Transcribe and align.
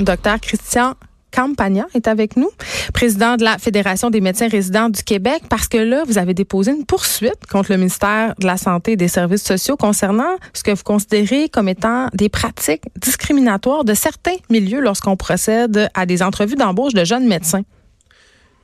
Docteur 0.00 0.40
Christian 0.40 0.94
Campagna 1.34 1.86
est 1.94 2.08
avec 2.08 2.36
nous, 2.36 2.50
président 2.92 3.36
de 3.36 3.44
la 3.44 3.56
Fédération 3.56 4.10
des 4.10 4.20
médecins 4.20 4.48
résidents 4.48 4.90
du 4.90 5.02
Québec, 5.02 5.42
parce 5.48 5.66
que 5.66 5.78
là, 5.78 6.04
vous 6.06 6.18
avez 6.18 6.34
déposé 6.34 6.72
une 6.72 6.84
poursuite 6.84 7.46
contre 7.50 7.72
le 7.72 7.78
ministère 7.78 8.34
de 8.38 8.46
la 8.46 8.58
Santé 8.58 8.92
et 8.92 8.96
des 8.96 9.08
Services 9.08 9.42
sociaux 9.42 9.76
concernant 9.76 10.36
ce 10.52 10.62
que 10.62 10.72
vous 10.72 10.82
considérez 10.82 11.48
comme 11.48 11.68
étant 11.68 12.08
des 12.12 12.28
pratiques 12.28 12.84
discriminatoires 13.00 13.84
de 13.84 13.94
certains 13.94 14.36
milieux 14.50 14.80
lorsqu'on 14.80 15.16
procède 15.16 15.88
à 15.94 16.04
des 16.04 16.22
entrevues 16.22 16.56
d'embauche 16.56 16.92
de 16.92 17.04
jeunes 17.04 17.26
médecins. 17.26 17.62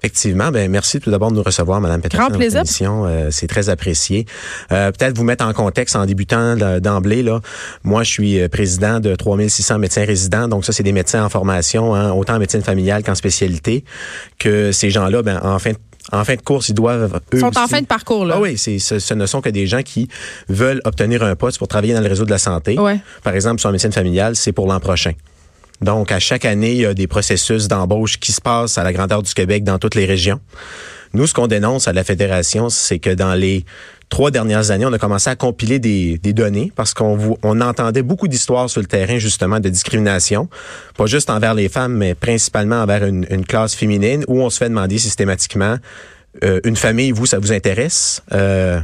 Effectivement, 0.01 0.51
ben 0.53 0.71
merci 0.71 1.01
tout 1.01 1.11
d'abord 1.11 1.31
de 1.31 1.37
nous 1.37 1.43
recevoir, 1.43 1.81
Madame 1.81 2.01
Peterson. 2.01 2.29
Grand 2.29 2.37
plaisir. 2.37 2.63
Euh, 2.83 3.29
c'est 3.31 3.49
très 3.49 3.69
apprécié. 3.69 4.27
Euh, 4.71 4.93
Peut-être 4.93 5.17
vous 5.17 5.25
mettre 5.25 5.45
en 5.45 5.53
contexte 5.53 5.97
en 5.97 6.07
débutant 6.07 6.57
d'emblée. 6.81 7.23
Là, 7.23 7.41
moi, 7.83 8.05
je 8.05 8.11
suis 8.11 8.41
euh, 8.41 8.49
président 8.49 9.01
de 9.01 9.15
3600 9.17 9.79
médecins 9.79 10.05
résidents. 10.05 10.47
Donc 10.47 10.65
ça, 10.65 10.73
c'est 10.73 10.85
des 10.85 10.93
médecins 10.93 11.25
en 11.25 11.29
formation, 11.29 11.95
hein, 11.95 12.13
autant 12.13 12.35
en 12.35 12.39
médecine 12.39 12.63
familiale 12.63 13.03
qu'en 13.03 13.17
spécialité. 13.17 13.85
Que 14.39 14.71
ces 14.71 14.91
gens-là, 14.91 15.23
ben 15.23 15.41
en 15.43 15.59
fin 15.59 15.73
de 15.73 15.77
en 16.11 16.25
fin 16.25 16.37
de 16.37 16.41
course, 16.41 16.71
ils 16.71 16.75
doivent 16.75 17.21
eux 17.35 17.39
sont 17.39 17.59
en 17.59 17.67
fin 17.67 17.83
de 17.83 17.87
parcours 17.87 18.25
là. 18.25 18.37
Ah 18.39 18.41
oui, 18.41 18.57
c'est 18.57 18.79
ce, 18.79 18.99
ce, 18.99 19.13
ne 19.13 19.27
sont 19.27 19.43
que 19.43 19.51
des 19.51 19.67
gens 19.67 19.83
qui 19.83 20.09
veulent 20.49 20.81
obtenir 20.87 21.23
un 21.23 21.37
poste 21.37 21.59
pour 21.59 21.69
travailler 21.69 21.93
dans 21.93 22.01
le 22.01 22.09
réseau 22.09 22.25
de 22.25 22.31
la 22.31 22.39
santé. 22.39 22.79
Ouais. 22.79 22.99
Par 23.23 23.35
exemple, 23.35 23.61
sur 23.61 23.69
la 23.69 23.73
médecine 23.73 23.93
familiale, 23.93 24.35
c'est 24.35 24.53
pour 24.53 24.67
l'an 24.67 24.81
prochain. 24.81 25.13
Donc, 25.81 26.13
à 26.13 26.19
chaque 26.19 26.45
année, 26.45 26.73
il 26.73 26.81
y 26.81 26.87
a 26.87 26.95
des 26.95 27.07
processus 27.07 27.69
d'embauche 27.69 28.19
qui 28.19 28.33
se 28.33 28.41
passent 28.41 28.79
à 28.79 28.85
la 28.85 28.93
grandeur 28.93 29.23
du 29.23 29.33
Québec 29.33 29.65
dans 29.65 29.79
toutes 29.79 29.95
les 29.95 30.07
régions. 30.07 30.41
Nous, 31.15 31.27
ce 31.27 31.35
qu'on 31.35 31.47
dénonce 31.47 31.89
à 31.89 31.93
la 31.93 32.05
Fédération, 32.05 32.69
c'est 32.69 32.99
que 32.99 33.11
dans 33.11 33.35
les 33.35 33.65
trois 34.09 34.31
dernières 34.31 34.71
années, 34.71 34.87
on 34.87 34.93
a 34.93 34.99
commencé 34.99 35.31
à 35.31 35.37
compiler 35.37 35.79
des, 35.79 36.19
des 36.19 36.33
données 36.33 36.73
parce 36.75 36.95
qu'on 36.95 37.39
on 37.43 37.61
entendait 37.61 38.03
beaucoup 38.03 38.29
d'histoires 38.29 38.69
sur 38.69 38.81
le 38.81 38.87
terrain, 38.87 39.19
justement, 39.19 39.61
de 39.61 39.69
discrimination, 39.69 40.49
pas 40.97 41.07
juste 41.07 41.31
envers 41.31 41.55
les 41.55 41.69
femmes, 41.69 41.95
mais 41.95 42.15
principalement 42.15 42.83
envers 42.83 43.05
une, 43.05 43.27
une 43.31 43.47
classe 43.47 43.75
féminine, 43.75 44.25
où 44.29 44.43
on 44.43 44.51
se 44.51 44.59
fait 44.59 44.69
demander 44.69 44.99
systématiquement, 44.99 45.77
euh, 46.45 46.61
une 46.65 46.77
famille, 46.77 47.11
vous, 47.11 47.27
ça 47.27 47.39
vous 47.39 47.53
intéresse? 47.53 48.23
Euh, 48.33 48.81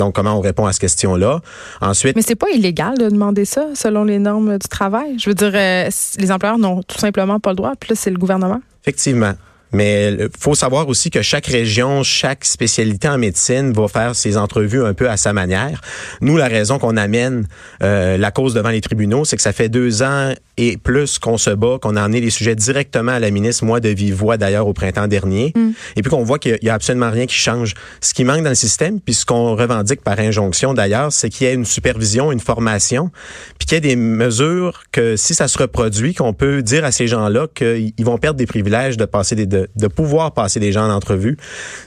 donc, 0.00 0.14
comment 0.14 0.34
on 0.34 0.40
répond 0.40 0.64
à 0.64 0.72
cette 0.72 0.80
question-là? 0.80 1.40
Ensuite. 1.82 2.16
Mais 2.16 2.22
c'est 2.22 2.34
pas 2.34 2.48
illégal 2.48 2.96
de 2.96 3.10
demander 3.10 3.44
ça 3.44 3.66
selon 3.74 4.04
les 4.04 4.18
normes 4.18 4.56
du 4.56 4.66
travail. 4.66 5.18
Je 5.18 5.28
veux 5.28 5.34
dire, 5.34 5.52
euh, 5.54 5.90
les 6.18 6.32
employeurs 6.32 6.58
n'ont 6.58 6.82
tout 6.82 6.98
simplement 6.98 7.38
pas 7.38 7.50
le 7.50 7.56
droit. 7.56 7.72
Puis 7.78 7.90
là, 7.90 7.96
c'est 7.96 8.10
le 8.10 8.16
gouvernement. 8.16 8.62
Effectivement. 8.82 9.34
Mais 9.72 10.12
il 10.12 10.28
faut 10.38 10.54
savoir 10.54 10.88
aussi 10.88 11.10
que 11.10 11.22
chaque 11.22 11.46
région, 11.46 12.02
chaque 12.02 12.44
spécialité 12.44 13.08
en 13.08 13.18
médecine 13.18 13.72
va 13.72 13.86
faire 13.88 14.16
ses 14.16 14.36
entrevues 14.36 14.84
un 14.84 14.94
peu 14.94 15.08
à 15.08 15.16
sa 15.16 15.32
manière. 15.32 15.80
Nous, 16.20 16.36
la 16.36 16.48
raison 16.48 16.78
qu'on 16.78 16.96
amène 16.96 17.46
euh, 17.82 18.16
la 18.16 18.30
cause 18.30 18.54
devant 18.54 18.70
les 18.70 18.80
tribunaux, 18.80 19.24
c'est 19.24 19.36
que 19.36 19.42
ça 19.42 19.52
fait 19.52 19.68
deux 19.68 20.02
ans 20.02 20.32
et 20.60 20.76
plus 20.76 21.18
qu'on 21.18 21.38
se 21.38 21.48
bat, 21.48 21.78
qu'on 21.80 21.96
a 21.96 22.02
amené 22.02 22.20
les 22.20 22.28
sujets 22.28 22.54
directement 22.54 23.12
à 23.12 23.18
la 23.18 23.30
ministre, 23.30 23.64
moi 23.64 23.80
de 23.80 23.88
vive 23.88 24.14
voix 24.14 24.36
d'ailleurs 24.36 24.66
au 24.66 24.74
printemps 24.74 25.08
dernier, 25.08 25.54
mm. 25.56 25.70
et 25.96 26.02
puis 26.02 26.10
qu'on 26.10 26.22
voit 26.22 26.38
qu'il 26.38 26.58
y 26.60 26.68
a 26.68 26.74
absolument 26.74 27.10
rien 27.10 27.24
qui 27.24 27.34
change. 27.34 27.72
Ce 28.02 28.12
qui 28.12 28.24
manque 28.24 28.42
dans 28.42 28.50
le 28.50 28.54
système, 28.54 29.00
puis 29.00 29.14
ce 29.14 29.24
qu'on 29.24 29.56
revendique 29.56 30.02
par 30.02 30.20
injonction 30.20 30.74
d'ailleurs, 30.74 31.12
c'est 31.12 31.30
qu'il 31.30 31.46
y 31.46 31.50
ait 31.50 31.54
une 31.54 31.64
supervision, 31.64 32.30
une 32.30 32.40
formation, 32.40 33.10
puis 33.58 33.66
qu'il 33.66 33.76
y 33.76 33.78
ait 33.78 33.80
des 33.80 33.96
mesures 33.96 34.82
que 34.92 35.16
si 35.16 35.34
ça 35.34 35.48
se 35.48 35.56
reproduit, 35.56 36.14
qu'on 36.14 36.34
peut 36.34 36.62
dire 36.62 36.84
à 36.84 36.92
ces 36.92 37.06
gens-là 37.06 37.46
qu'ils 37.54 37.94
vont 38.00 38.18
perdre 38.18 38.36
des 38.36 38.46
privilèges 38.46 38.98
de 38.98 39.06
passer 39.06 39.34
des 39.34 39.46
de, 39.46 39.88
pouvoir 39.88 40.34
passer 40.34 40.60
des 40.60 40.72
gens 40.72 40.86
en 40.86 40.92
entrevue. 40.92 41.38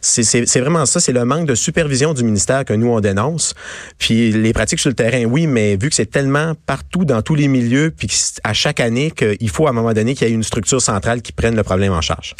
C'est 0.02 0.60
vraiment 0.60 0.86
ça, 0.88 1.00
c'est 1.00 1.14
le 1.14 1.26
manque 1.26 1.48
de 1.48 1.56
supervision 1.56 2.14
du 2.14 2.24
ministère 2.24 2.66
que 2.66 2.74
nous, 2.74 2.88
on 2.88 3.00
dénonce. 3.00 3.54
Puis 4.00 4.32
les 4.32 4.52
pratiques 4.52 4.80
sur 4.80 4.90
le 4.90 4.96
terrain, 4.96 5.26
oui, 5.26 5.46
mais 5.46 5.76
vu 5.76 5.90
que 5.90 5.96
c'est 5.96 6.10
tellement 6.10 6.54
partout 6.66 7.06
dans 7.06 7.22
tous 7.22 7.36
les 7.36 7.48
milieux, 7.48 7.94
puis 7.96 8.08
à 8.44 8.54
chaque 8.54 8.63
année 8.80 9.12
qu'il 9.12 9.50
faut 9.50 9.68
à 9.68 9.70
un 9.70 9.74
moment 9.74 9.94
donné 9.94 10.16
qu'il 10.16 10.28
y 10.28 10.32
ait 10.32 10.34
une 10.34 10.44
structure 10.44 10.82
centrale 10.82 11.22
qui 11.22 11.32
prenne 11.32 11.56
le 11.56 11.64
problème 11.64 11.94
en 11.94 12.02
charge. 12.02 12.36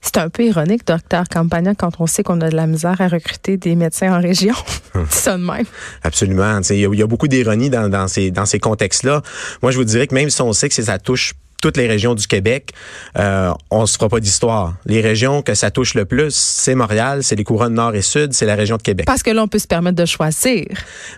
C'est 0.00 0.16
un 0.18 0.28
peu 0.28 0.44
ironique, 0.44 0.86
docteur 0.86 1.24
Campagna, 1.28 1.74
quand 1.74 2.00
on 2.00 2.06
sait 2.06 2.22
qu'on 2.22 2.40
a 2.40 2.48
de 2.48 2.56
la 2.56 2.66
misère 2.66 3.00
à 3.00 3.08
recruter 3.08 3.56
des 3.56 3.74
médecins 3.74 4.16
en 4.16 4.20
région. 4.20 4.54
C'est 5.10 5.22
ça 5.22 5.36
de 5.36 5.42
même. 5.42 5.66
Absolument. 6.02 6.60
Il 6.70 6.76
y, 6.78 7.02
a 7.02 7.06
beaucoup 7.06 7.28
d'ironie 7.28 7.68
dans, 7.68 7.88
dans 7.88 8.06
ces, 8.06 8.30
dans 8.30 8.46
ces 8.46 8.60
contextes-là. 8.60 9.22
Moi, 9.60 9.72
je 9.72 9.76
vous 9.76 9.84
dirais 9.84 10.06
que 10.06 10.14
même 10.14 10.30
si 10.30 10.40
on 10.40 10.52
sait 10.52 10.68
que 10.68 10.74
ça 10.74 10.98
touche 10.98 11.34
toutes 11.60 11.76
les 11.76 11.86
régions 11.86 12.14
du 12.14 12.26
Québec, 12.26 12.72
euh, 13.18 13.52
on 13.70 13.86
se 13.86 13.94
fera 13.94 14.08
pas 14.08 14.20
d'histoire. 14.20 14.74
Les 14.86 15.00
régions 15.00 15.42
que 15.42 15.54
ça 15.54 15.70
touche 15.70 15.94
le 15.94 16.04
plus, 16.04 16.34
c'est 16.34 16.74
Montréal, 16.74 17.24
c'est 17.24 17.36
les 17.36 17.44
couronnes 17.44 17.74
nord 17.74 17.94
et 17.94 18.02
sud, 18.02 18.32
c'est 18.32 18.46
la 18.46 18.54
région 18.54 18.76
de 18.76 18.82
Québec. 18.82 19.06
Parce 19.06 19.22
que 19.22 19.30
là, 19.30 19.42
on 19.42 19.48
peut 19.48 19.58
se 19.58 19.66
permettre 19.66 19.96
de 19.96 20.06
choisir. 20.06 20.66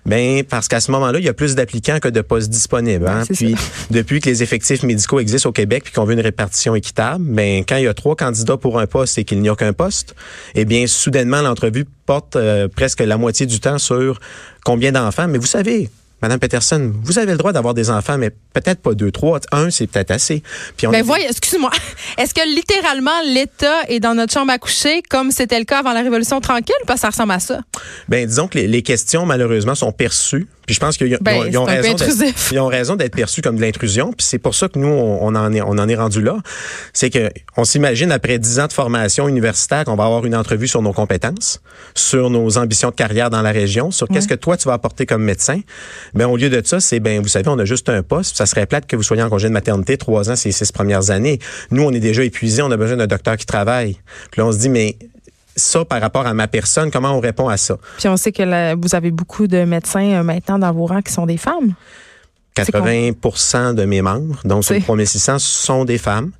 Ben 0.06 0.42
parce 0.44 0.68
qu'à 0.68 0.80
ce 0.80 0.90
moment-là, 0.92 1.18
il 1.18 1.24
y 1.24 1.28
a 1.28 1.34
plus 1.34 1.54
d'applicants 1.54 1.98
que 1.98 2.08
de 2.08 2.20
postes 2.20 2.50
disponibles. 2.50 3.06
Hein? 3.06 3.24
puis 3.32 3.54
depuis 3.90 4.20
que 4.20 4.28
les 4.28 4.42
effectifs 4.42 4.82
médicaux 4.82 5.20
existent 5.20 5.50
au 5.50 5.52
Québec, 5.52 5.84
puis 5.84 5.92
qu'on 5.92 6.04
veut 6.04 6.14
une 6.14 6.20
répartition 6.20 6.74
équitable, 6.74 7.24
ben 7.24 7.64
quand 7.66 7.76
il 7.76 7.84
y 7.84 7.88
a 7.88 7.94
trois 7.94 8.16
candidats 8.16 8.56
pour 8.56 8.78
un 8.78 8.86
poste 8.86 9.18
et 9.18 9.24
qu'il 9.24 9.40
n'y 9.40 9.48
a 9.48 9.56
qu'un 9.56 9.72
poste, 9.72 10.14
eh 10.54 10.64
bien 10.64 10.86
soudainement 10.86 11.42
l'entrevue 11.42 11.84
porte 12.06 12.36
euh, 12.36 12.68
presque 12.68 13.00
la 13.00 13.18
moitié 13.18 13.46
du 13.46 13.60
temps 13.60 13.78
sur 13.78 14.20
combien 14.64 14.92
d'enfants. 14.92 15.28
Mais 15.28 15.38
vous 15.38 15.46
savez, 15.46 15.90
Madame 16.22 16.38
Peterson, 16.38 16.92
vous 17.02 17.18
avez 17.18 17.32
le 17.32 17.38
droit 17.38 17.52
d'avoir 17.52 17.74
des 17.74 17.90
enfants, 17.90 18.18
mais 18.18 18.30
peut-être 18.30 18.80
pas 18.80 18.94
deux, 18.94 19.10
trois. 19.10 19.40
Un, 19.52 19.70
c'est 19.70 19.86
peut-être 19.86 20.10
assez. 20.10 20.42
Puis 20.76 20.86
on 20.86 20.90
mais 20.90 21.02
voyez, 21.02 21.26
excuse-moi. 21.26 21.70
Est-ce 22.18 22.34
que 22.34 22.46
littéralement 22.46 23.10
l'État 23.26 23.82
est 23.88 24.00
dans 24.00 24.14
notre 24.14 24.32
chambre 24.32 24.52
à 24.52 24.58
coucher 24.58 25.02
comme 25.08 25.30
c'était 25.30 25.58
le 25.58 25.64
cas 25.64 25.78
avant 25.78 25.92
la 25.92 26.02
Révolution 26.02 26.40
tranquille, 26.40 26.74
parce 26.86 26.98
que 26.98 27.02
ça 27.02 27.10
ressemble 27.10 27.32
à 27.32 27.40
ça? 27.40 27.60
Ben, 28.08 28.26
disons 28.26 28.48
que 28.48 28.58
les, 28.58 28.68
les 28.68 28.82
questions, 28.82 29.24
malheureusement, 29.24 29.74
sont 29.74 29.92
perçues 29.92 30.46
puis 30.70 30.76
je 30.76 30.80
pense 30.80 30.96
qu'ils 30.96 31.18
ben, 31.20 31.56
ont, 31.56 31.64
raison 31.64 31.96
ils 32.52 32.60
ont 32.60 32.68
raison 32.68 32.94
d'être 32.94 33.16
perçus 33.16 33.42
comme 33.42 33.56
de 33.56 33.60
l'intrusion. 33.60 34.12
Puis 34.12 34.24
c'est 34.24 34.38
pour 34.38 34.54
ça 34.54 34.68
que 34.68 34.78
nous, 34.78 34.86
on, 34.86 35.34
en 35.34 35.52
est, 35.52 35.60
on 35.60 35.70
en 35.70 35.88
est 35.88 35.96
rendu 35.96 36.22
là. 36.22 36.36
C'est 36.92 37.10
que 37.10 37.28
on 37.56 37.64
s'imagine 37.64 38.12
après 38.12 38.38
dix 38.38 38.60
ans 38.60 38.68
de 38.68 38.72
formation 38.72 39.26
universitaire 39.26 39.84
qu'on 39.84 39.96
va 39.96 40.04
avoir 40.04 40.24
une 40.24 40.36
entrevue 40.36 40.68
sur 40.68 40.80
nos 40.80 40.92
compétences, 40.92 41.60
sur 41.96 42.30
nos 42.30 42.56
ambitions 42.56 42.90
de 42.90 42.94
carrière 42.94 43.30
dans 43.30 43.42
la 43.42 43.50
région, 43.50 43.90
sur 43.90 44.06
qu'est-ce 44.06 44.28
que 44.28 44.34
toi 44.34 44.56
tu 44.56 44.68
vas 44.68 44.74
apporter 44.74 45.06
comme 45.06 45.24
médecin. 45.24 45.58
Ben 46.14 46.26
au 46.26 46.36
lieu 46.36 46.50
de 46.50 46.62
ça, 46.64 46.78
c'est 46.78 47.00
ben 47.00 47.20
vous 47.20 47.26
savez, 47.26 47.48
on 47.48 47.58
a 47.58 47.64
juste 47.64 47.88
un 47.88 48.04
poste. 48.04 48.36
Ça 48.36 48.46
serait 48.46 48.66
plate 48.66 48.86
que 48.86 48.94
vous 48.94 49.02
soyez 49.02 49.24
en 49.24 49.28
congé 49.28 49.48
de 49.48 49.52
maternité 49.52 49.96
trois 49.96 50.30
ans 50.30 50.36
ces 50.36 50.52
six 50.52 50.70
premières 50.70 51.10
années. 51.10 51.40
Nous, 51.72 51.82
on 51.82 51.90
est 51.90 51.98
déjà 51.98 52.22
épuisés, 52.22 52.62
on 52.62 52.70
a 52.70 52.76
besoin 52.76 52.96
d'un 52.96 53.08
docteur 53.08 53.36
qui 53.36 53.46
travaille. 53.46 53.96
Puis 54.30 54.40
là, 54.40 54.46
on 54.46 54.52
se 54.52 54.58
dit 54.58 54.68
mais 54.68 54.94
ça 55.56 55.84
par 55.84 56.00
rapport 56.00 56.26
à 56.26 56.34
ma 56.34 56.48
personne, 56.48 56.90
comment 56.90 57.12
on 57.12 57.20
répond 57.20 57.48
à 57.48 57.56
ça? 57.56 57.76
Puis 57.98 58.08
on 58.08 58.16
sait 58.16 58.32
que 58.32 58.74
vous 58.74 58.94
avez 58.94 59.10
beaucoup 59.10 59.46
de 59.46 59.64
médecins 59.64 60.12
euh, 60.12 60.22
maintenant 60.22 60.58
dans 60.58 60.72
vos 60.72 60.86
rangs 60.86 61.02
qui 61.02 61.12
sont 61.12 61.26
des 61.26 61.36
femmes. 61.36 61.74
80% 62.56 63.74
de 63.74 63.84
mes 63.84 64.02
membres, 64.02 64.40
donc 64.44 64.64
sur 64.64 64.80
3600, 64.82 65.38
sont 65.38 65.84
des 65.84 65.98
femmes. 65.98 66.32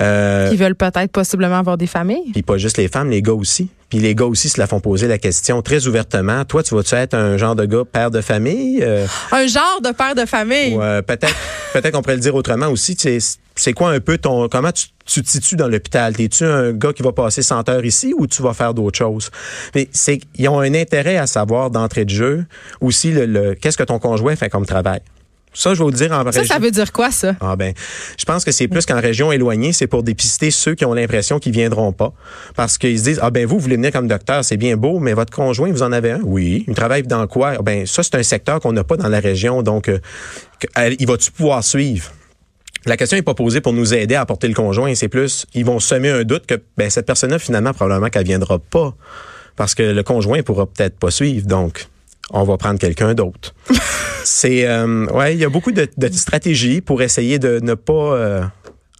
Euh, 0.00 0.50
qui 0.50 0.56
veulent 0.56 0.74
peut-être 0.74 1.12
possiblement 1.12 1.58
avoir 1.58 1.76
des 1.76 1.86
familles. 1.86 2.32
Puis 2.32 2.42
pas 2.42 2.58
juste 2.58 2.78
les 2.78 2.88
femmes, 2.88 3.10
les 3.10 3.22
gars 3.22 3.32
aussi. 3.32 3.70
Puis 3.88 4.00
les 4.00 4.16
gars 4.16 4.24
aussi 4.24 4.48
se 4.48 4.58
la 4.58 4.66
font 4.66 4.80
poser 4.80 5.06
la 5.06 5.18
question 5.18 5.62
très 5.62 5.86
ouvertement. 5.86 6.44
Toi, 6.44 6.64
tu 6.64 6.74
vas-tu 6.74 6.96
être 6.96 7.14
un 7.14 7.36
genre 7.36 7.54
de 7.54 7.64
gars 7.64 7.84
père 7.84 8.10
de 8.10 8.20
famille? 8.20 8.80
Euh, 8.82 9.06
un 9.30 9.46
genre 9.46 9.80
de 9.84 9.92
père 9.92 10.16
de 10.16 10.24
famille? 10.24 10.74
Ouais, 10.74 11.00
peut-être 11.02 11.28
peut-être 11.80 11.94
qu'on 11.94 12.02
pourrait 12.02 12.14
le 12.14 12.20
dire 12.20 12.34
autrement 12.34 12.68
aussi. 12.68 12.96
C'est 13.56 13.72
quoi 13.72 13.90
un 13.90 14.00
peu 14.00 14.16
ton... 14.18 14.48
Comment 14.48 14.72
tu, 14.72 14.86
tu 15.04 15.22
te 15.22 15.28
situes 15.28 15.56
dans 15.56 15.68
l'hôpital? 15.68 16.14
T'es-tu 16.14 16.44
un 16.44 16.72
gars 16.72 16.92
qui 16.92 17.02
va 17.02 17.12
passer 17.12 17.42
100 17.42 17.68
heures 17.68 17.84
ici 17.84 18.14
ou 18.16 18.26
tu 18.26 18.42
vas 18.42 18.54
faire 18.54 18.74
d'autres 18.74 18.98
choses? 18.98 19.30
Mais 19.74 19.88
c'est 19.92 20.20
ils 20.36 20.48
ont 20.48 20.60
un 20.60 20.74
intérêt 20.74 21.16
à 21.16 21.26
savoir 21.26 21.70
d'entrée 21.70 22.04
de 22.04 22.10
jeu 22.10 22.46
aussi 22.80 23.10
le, 23.12 23.26
le 23.26 23.54
qu'est-ce 23.54 23.76
que 23.76 23.82
ton 23.82 23.98
conjoint 23.98 24.36
fait 24.36 24.48
comme 24.48 24.66
travail? 24.66 25.00
Ça, 25.54 25.72
je 25.72 25.78
vais 25.78 25.84
vous 25.84 25.90
dire 25.92 26.12
en 26.12 26.24
région. 26.24 26.42
Ça, 26.42 26.54
ça 26.54 26.58
veut 26.58 26.70
dire 26.70 26.92
quoi, 26.92 27.10
ça? 27.10 27.36
Ah 27.40 27.54
ben, 27.56 27.72
je 28.18 28.24
pense 28.24 28.44
que 28.44 28.50
c'est 28.50 28.68
plus 28.68 28.84
qu'en 28.84 29.00
région 29.00 29.30
éloignée, 29.32 29.72
c'est 29.72 29.86
pour 29.86 30.02
dépister 30.02 30.50
ceux 30.50 30.74
qui 30.74 30.84
ont 30.84 30.92
l'impression 30.92 31.38
qu'ils 31.38 31.52
viendront 31.52 31.92
pas. 31.92 32.12
Parce 32.56 32.76
qu'ils 32.76 32.98
se 32.98 33.04
disent, 33.04 33.20
ah 33.22 33.30
ben 33.30 33.46
vous, 33.46 33.56
vous 33.56 33.62
voulez 33.62 33.76
venir 33.76 33.92
comme 33.92 34.08
docteur, 34.08 34.44
c'est 34.44 34.56
bien 34.56 34.76
beau, 34.76 34.98
mais 34.98 35.14
votre 35.14 35.32
conjoint, 35.32 35.70
vous 35.70 35.82
en 35.82 35.92
avez 35.92 36.10
un? 36.10 36.20
Oui. 36.24 36.64
Il 36.66 36.74
travaille 36.74 37.04
dans 37.04 37.26
quoi? 37.26 37.54
Ah, 37.58 37.62
ben, 37.62 37.86
ça, 37.86 38.02
c'est 38.02 38.16
un 38.16 38.22
secteur 38.22 38.60
qu'on 38.60 38.72
n'a 38.72 38.84
pas 38.84 38.96
dans 38.96 39.08
la 39.08 39.20
région, 39.20 39.62
donc, 39.62 39.88
euh, 39.88 39.98
il 40.98 41.06
va-tu 41.06 41.30
pouvoir 41.30 41.62
suivre? 41.62 42.10
La 42.86 42.96
question 42.96 43.16
n'est 43.16 43.22
pas 43.22 43.34
posée 43.34 43.60
pour 43.60 43.72
nous 43.72 43.94
aider 43.94 44.14
à 44.16 44.20
apporter 44.20 44.48
le 44.48 44.54
conjoint, 44.54 44.94
c'est 44.94 45.08
plus, 45.08 45.46
ils 45.54 45.64
vont 45.64 45.78
semer 45.80 46.10
un 46.10 46.24
doute 46.24 46.46
que, 46.46 46.60
ben, 46.76 46.90
cette 46.90 47.06
personne-là, 47.06 47.38
finalement, 47.38 47.72
probablement 47.72 48.10
qu'elle 48.10 48.26
viendra 48.26 48.58
pas. 48.58 48.94
Parce 49.56 49.76
que 49.76 49.84
le 49.84 50.02
conjoint 50.02 50.42
pourra 50.42 50.66
peut-être 50.66 50.98
pas 50.98 51.12
suivre, 51.12 51.46
donc 51.46 51.86
on 52.30 52.44
va 52.44 52.56
prendre 52.56 52.78
quelqu'un 52.78 53.14
d'autre. 53.14 53.54
c'est 54.24 54.66
euh, 54.66 55.06
ouais, 55.06 55.34
il 55.34 55.40
y 55.40 55.44
a 55.44 55.48
beaucoup 55.48 55.72
de, 55.72 55.88
de, 55.96 56.08
stratégies 56.12 56.80
pour 56.80 57.02
essayer 57.02 57.38
de 57.38 57.60
ne 57.62 57.74
pas 57.74 57.92
euh, 57.92 58.42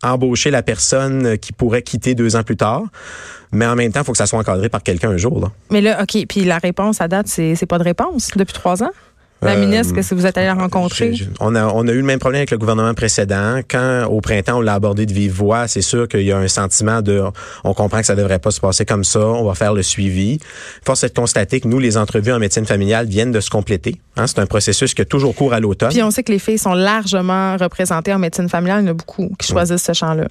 embaucher 0.03 0.51
la 0.51 0.63
personne 0.63 1.39
qui 1.39 1.53
pourrait 1.53 1.83
quitter 1.83 2.15
deux 2.15 2.37
ans 2.37 2.43
plus 2.43 2.57
tard. 2.57 2.83
Mais 3.53 3.67
en 3.67 3.77
même 3.77 3.93
temps, 3.93 4.01
il 4.01 4.05
faut 4.05 4.13
que 4.13 4.19
ça 4.19 4.27
soit 4.27 4.39
encadré 4.39 4.69
par 4.69 4.83
quelqu'un 4.83 5.11
un 5.11 5.17
jour. 5.17 5.41
Là. 5.41 5.51
Mais 5.71 5.81
là, 5.81 6.03
OK, 6.03 6.27
puis 6.29 6.45
la 6.45 6.59
réponse 6.59 7.01
à 7.01 7.09
date, 7.09 7.29
c'est 7.29 7.67
pas 7.67 7.79
de 7.79 7.85
réponse 7.85 8.31
depuis 8.37 8.53
trois 8.53 8.83
ans? 8.83 8.91
La 9.43 9.53
euh, 9.53 9.61
ministre, 9.61 9.95
que 9.95 10.15
vous 10.15 10.27
êtes 10.27 10.39
allé 10.39 10.47
la 10.47 10.55
rencontrer? 10.55 11.13
on, 11.39 11.55
a, 11.55 11.67
on 11.67 11.87
a 11.87 11.93
eu 11.93 11.99
le 11.99 12.03
même 12.03 12.19
problème 12.19 12.41
avec 12.41 12.51
le 12.51 12.59
gouvernement 12.59 12.95
précédent. 12.95 13.61
Quand, 13.69 14.07
au 14.07 14.21
printemps, 14.21 14.59
on 14.59 14.61
l'a 14.61 14.75
abordé 14.75 15.05
de 15.05 15.13
vive 15.13 15.33
voix, 15.33 15.69
c'est 15.69 15.83
sûr 15.83 16.09
qu'il 16.09 16.23
y 16.23 16.33
a 16.33 16.39
un 16.39 16.49
sentiment 16.49 17.03
de, 17.03 17.23
on 17.63 17.75
comprend 17.75 18.01
que 18.01 18.07
ça 18.07 18.15
devrait 18.15 18.39
pas 18.39 18.51
se 18.51 18.61
passer 18.61 18.87
comme 18.87 19.05
ça, 19.05 19.21
on 19.21 19.45
va 19.45 19.55
faire 19.55 19.75
le 19.75 19.83
suivi. 19.83 20.39
Force 20.85 21.05
est 21.05 21.09
de 21.09 21.15
constater 21.15 21.61
que 21.61 21.69
nous, 21.69 21.79
les 21.79 21.97
entrevues 21.97 22.33
en 22.33 22.39
médecine 22.39 22.65
familiale 22.65 23.07
viennent 23.07 23.33
de 23.33 23.41
se 23.41 23.51
compléter. 23.51 24.01
Hein, 24.17 24.27
c'est 24.27 24.39
un 24.39 24.47
processus 24.47 24.95
qui 24.95 25.03
a 25.03 25.05
toujours 25.05 25.35
cours 25.35 25.53
à 25.53 25.61
l'automne. 25.61 25.91
Puis 25.91 26.03
on 26.03 26.11
sait 26.11 26.23
que 26.23 26.33
les 26.33 26.39
filles 26.39 26.59
sont 26.59 26.75
largement 26.75 27.57
représentées 27.57 28.15
en 28.15 28.19
médecine 28.19 28.49
familiale. 28.49 28.83
Il 28.83 28.87
y 28.87 28.89
en 28.89 28.93
a 28.93 28.95
beaucoup 28.95 29.31
qui 29.39 29.49
choisissent 29.49 29.85
ce 29.85 29.93
champ-là. 29.93 30.27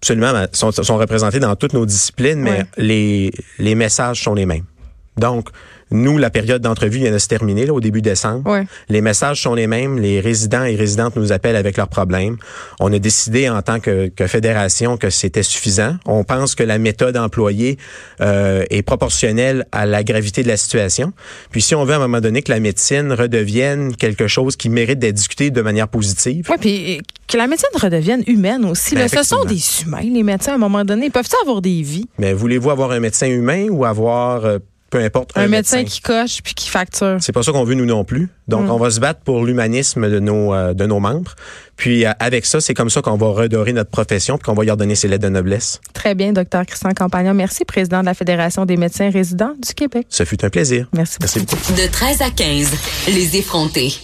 Absolument, 0.00 0.32
sont, 0.52 0.70
sont 0.72 0.96
représentés 0.96 1.40
dans 1.40 1.54
toutes 1.56 1.72
nos 1.74 1.84
disciplines, 1.84 2.40
mais 2.40 2.64
les, 2.76 3.32
les 3.58 3.74
messages 3.74 4.22
sont 4.22 4.34
les 4.34 4.46
mêmes. 4.46 4.64
Donc, 5.16 5.48
nous, 5.90 6.18
la 6.18 6.30
période 6.30 6.62
d'entrevue 6.62 6.98
vient 6.98 7.12
de 7.12 7.18
se 7.18 7.28
terminer 7.28 7.66
là, 7.66 7.72
au 7.72 7.80
début 7.80 8.02
décembre. 8.02 8.64
Les 8.88 9.00
messages 9.00 9.42
sont 9.42 9.54
les 9.54 9.66
mêmes. 9.66 9.98
Les 9.98 10.20
résidents 10.20 10.64
et 10.64 10.76
résidentes 10.76 11.16
nous 11.16 11.32
appellent 11.32 11.56
avec 11.56 11.76
leurs 11.76 11.88
problèmes. 11.88 12.36
On 12.80 12.92
a 12.92 12.98
décidé 12.98 13.48
en 13.48 13.62
tant 13.62 13.80
que, 13.80 14.08
que 14.08 14.26
fédération 14.26 14.96
que 14.96 15.10
c'était 15.10 15.42
suffisant. 15.42 15.96
On 16.06 16.24
pense 16.24 16.54
que 16.54 16.62
la 16.62 16.78
méthode 16.78 17.16
employée 17.16 17.78
euh, 18.20 18.64
est 18.70 18.82
proportionnelle 18.82 19.66
à 19.72 19.86
la 19.86 20.04
gravité 20.04 20.42
de 20.42 20.48
la 20.48 20.56
situation. 20.56 21.12
Puis 21.50 21.62
si 21.62 21.74
on 21.74 21.84
veut 21.84 21.92
à 21.92 21.96
un 21.96 22.00
moment 22.00 22.20
donné 22.20 22.42
que 22.42 22.52
la 22.52 22.60
médecine 22.60 23.12
redevienne 23.12 23.94
quelque 23.96 24.26
chose 24.26 24.56
qui 24.56 24.68
mérite 24.68 24.98
d'être 24.98 25.14
discuté 25.14 25.50
de 25.50 25.62
manière 25.62 25.88
positive. 25.88 26.46
Oui, 26.50 26.56
puis 26.60 27.00
que 27.26 27.36
la 27.36 27.46
médecine 27.46 27.68
redevienne 27.74 28.22
humaine 28.26 28.64
aussi. 28.64 28.94
Ben, 28.94 29.08
ce 29.08 29.22
sont 29.22 29.44
des 29.44 29.60
humains, 29.82 30.00
les 30.02 30.22
médecins, 30.22 30.52
à 30.52 30.54
un 30.54 30.58
moment 30.58 30.84
donné. 30.84 31.10
Peuvent-ils 31.10 31.36
avoir 31.42 31.60
des 31.60 31.82
vies? 31.82 32.08
Mais 32.18 32.32
voulez-vous 32.32 32.70
avoir 32.70 32.90
un 32.90 33.00
médecin 33.00 33.28
humain 33.28 33.68
ou 33.70 33.84
avoir... 33.84 34.44
Euh, 34.44 34.58
peu 34.90 34.98
importe. 34.98 35.32
Un, 35.36 35.48
médecin, 35.48 35.84
qui 35.84 36.00
coche 36.00 36.42
puis 36.42 36.54
qui 36.54 36.68
facture. 36.68 37.18
C'est 37.20 37.32
pas 37.32 37.42
ça 37.42 37.52
qu'on 37.52 37.64
veut 37.64 37.74
nous 37.74 37.84
non 37.84 38.04
plus. 38.04 38.28
Donc 38.48 38.66
mm. 38.66 38.70
on 38.70 38.78
va 38.78 38.90
se 38.90 39.00
battre 39.00 39.20
pour 39.20 39.44
l'humanisme 39.44 40.08
de 40.08 40.18
nos 40.18 40.54
euh, 40.54 40.74
de 40.74 40.86
nos 40.86 41.00
membres. 41.00 41.34
Puis 41.76 42.06
euh, 42.06 42.12
avec 42.18 42.46
ça, 42.46 42.60
c'est 42.60 42.74
comme 42.74 42.90
ça 42.90 43.02
qu'on 43.02 43.16
va 43.16 43.28
redorer 43.28 43.72
notre 43.72 43.90
profession 43.90 44.38
puis 44.38 44.46
qu'on 44.46 44.54
va 44.54 44.64
y 44.64 44.70
redonner 44.70 44.94
ses 44.94 45.08
lettres 45.08 45.24
de 45.24 45.28
noblesse. 45.28 45.80
Très 45.92 46.14
bien, 46.14 46.32
docteur 46.32 46.64
Christian 46.64 46.92
Campagnon. 46.92 47.34
Merci, 47.34 47.64
président 47.64 48.00
de 48.00 48.06
la 48.06 48.14
Fédération 48.14 48.64
des 48.64 48.76
médecins 48.76 49.10
résidents 49.10 49.54
du 49.62 49.74
Québec. 49.74 50.06
Ce 50.08 50.24
fut 50.24 50.44
un 50.44 50.50
plaisir. 50.50 50.88
Merci. 50.92 51.18
Merci 51.20 51.40
beaucoup. 51.40 51.72
De 51.72 51.90
13 51.90 52.22
à 52.22 52.30
15, 52.30 52.70
les 53.08 53.36
effrontés. 53.36 53.98